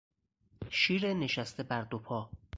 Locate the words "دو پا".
1.83-2.29